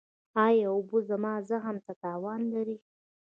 [0.45, 2.77] ایا اوبه زما زخم ته تاوان لري؟